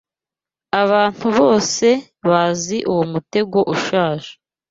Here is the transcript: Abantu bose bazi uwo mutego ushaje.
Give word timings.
Abantu 0.81 1.27
bose 1.39 1.87
bazi 2.29 2.77
uwo 2.91 3.03
mutego 3.11 3.59
ushaje. 3.73 4.31